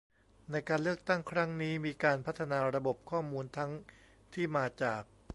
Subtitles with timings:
[0.51, 3.71] ในการเลือกตั้งครั้งนี้มีการพัฒนาระบบข้อมูลทั้ง
[4.33, 5.01] ที่มาจาก